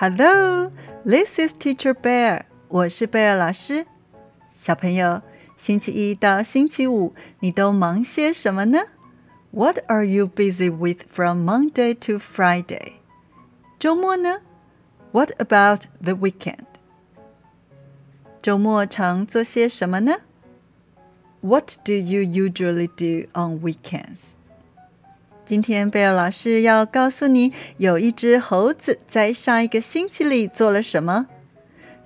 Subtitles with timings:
[0.00, 0.70] Hello,
[1.04, 2.42] this is Teacher Bear.
[2.68, 3.84] 我是贝尔老师。
[4.54, 5.22] 小朋友，
[5.56, 8.78] 星期一到星期五你都忙些什么呢？
[9.50, 12.92] What are you busy with from Monday to Friday？
[13.80, 14.42] 周末呢？
[15.10, 16.66] What about the weekend？
[18.40, 20.18] 周末常做些什么呢
[21.42, 24.32] ？What do you usually do on weekends？
[25.44, 31.26] 今天贝尔老师要告诉你，有一只猴子在上一个星期里做了什么。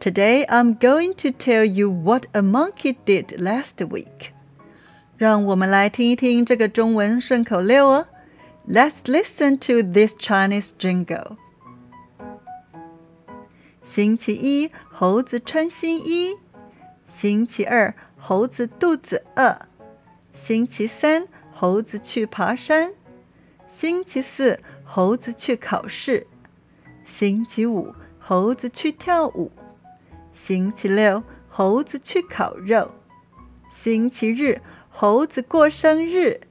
[0.00, 4.30] Today I'm going to tell you what a monkey did last week.
[5.16, 8.06] 让我们来听一听这个中文顺口溜哦。
[8.68, 11.36] Let's listen to this Chinese jingle.
[13.82, 16.36] 星期一，猴子穿新衣；
[17.06, 19.65] 星期二， 猴子肚子饿；
[20.31, 22.93] 星期三，猴子去爬山。
[23.67, 26.27] 星期四，猴子去考试；
[27.03, 29.49] 星期五，猴子去跳舞；
[30.31, 32.91] 星期六，猴子去烤肉；
[33.71, 36.41] 星期日，猴子过生日。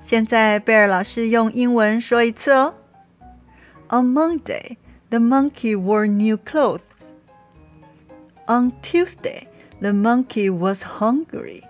[0.00, 2.74] 现在，贝尔老师用英文说一次哦。
[3.90, 4.78] On Monday,
[5.10, 6.80] the monkey wore new clothes.
[8.48, 9.48] On Tuesday,
[9.80, 11.66] the monkey was hungry.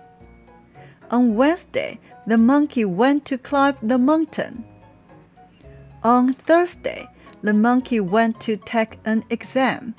[1.09, 4.63] On Wednesday, the monkey went to climb the mountain.
[6.03, 7.07] On Thursday,
[7.41, 9.95] the monkey went to take an exam.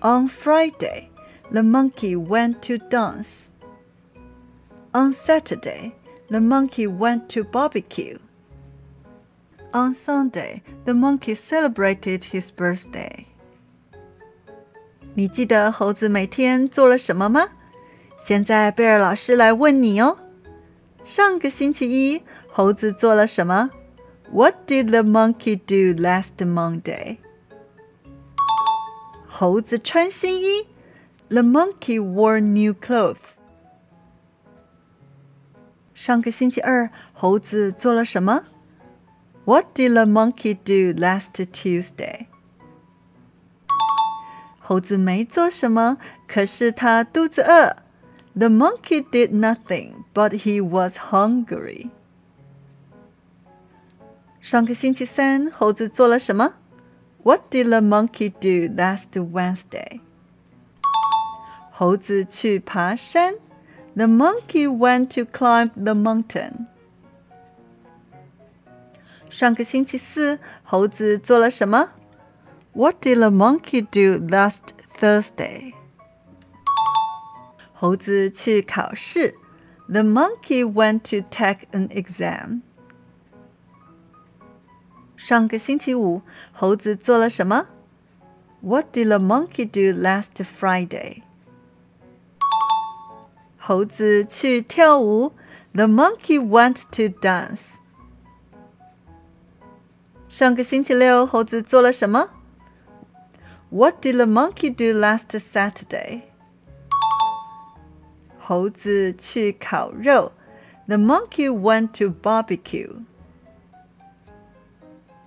[0.00, 1.10] On Friday,
[1.50, 3.52] the monkey went to dance.
[4.94, 5.94] On Saturday,
[6.28, 8.18] the monkey went to barbecue.
[9.74, 13.26] On Sunday, the monkey celebrated his birthday.
[15.14, 17.48] 你记得猴子每天做了什么吗？
[18.18, 20.16] 现在贝尔老师来问你哦。
[21.04, 23.70] 上个星期一，猴子做了什么
[24.32, 27.18] ？What did the monkey do last Monday？
[29.26, 30.66] 猴子穿新衣。
[31.28, 33.40] The monkey wore new clothes。
[35.92, 38.44] 上个星期二，猴子做了什么
[39.44, 42.26] ？What did the monkey do last Tuesday？
[44.61, 47.77] 猴子没做什么，可是他肚子饿。
[48.35, 51.89] The monkey did nothing, but he was hungry.
[54.39, 56.53] 上个星期三，猴子做了什么？
[57.23, 60.01] What did the monkey do last Wednesday?
[61.71, 63.35] 猴子去爬山。
[63.95, 66.67] The monkey went to climb the mountain.
[69.29, 71.89] 上个星期四，猴子做了什么
[72.73, 75.73] ？What did the monkey do last Thursday?
[77.73, 79.35] 猴子去考试。
[79.89, 82.61] The monkey went to take an exam.
[85.15, 86.21] 上个星期五，
[86.51, 87.67] 猴子做了什么？
[88.61, 91.23] What did the monkey do last Friday?
[93.57, 95.33] 猴子去跳舞。
[95.73, 97.77] The monkey went to dance.
[100.27, 102.29] 上个星期六，猴子做了什么
[103.71, 106.21] ？What did the monkey do last Saturday?
[108.39, 110.31] 猴子去烤肉。
[110.87, 113.03] The monkey went to barbecue.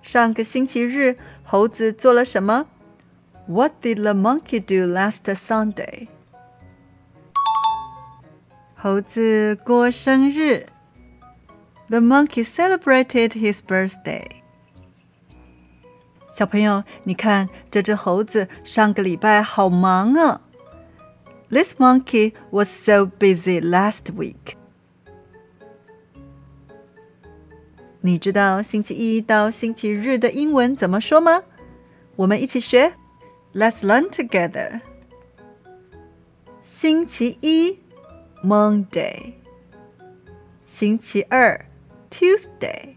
[0.00, 2.66] 上个星期日，猴子做了什么？
[3.46, 6.08] What did the monkey do last Sunday?
[8.74, 10.68] 猴子过生日。
[11.90, 14.26] The monkey celebrated his birthday.
[16.34, 20.42] 小朋友，你看这只猴子上个礼拜好忙啊！
[21.48, 24.54] This monkey was so busy last week.
[28.02, 31.42] 你知道星期一到星期日的英文怎么说吗？
[32.16, 32.94] 我们一起学。
[33.52, 34.80] Let's learn together.
[36.62, 37.78] 星期一，
[38.44, 39.32] Monday。
[40.66, 41.66] 星期二，
[42.08, 42.94] Tuesday。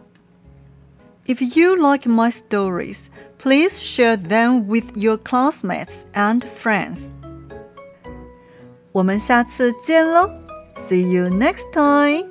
[1.25, 7.11] If you like my stories, please share them with your classmates and friends.
[8.91, 10.29] 我们下次见喽！
[10.75, 12.26] See you next time.